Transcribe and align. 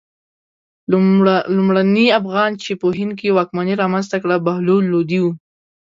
لومړني 1.55 2.05
افغان 2.19 2.51
چې 2.63 2.71
په 2.81 2.87
هند 2.97 3.13
کې 3.19 3.35
واکمني 3.37 3.73
رامنځته 3.81 4.17
کړه 4.23 4.35
بهلول 4.45 4.83
لودی 4.93 5.19
و. 5.21 5.25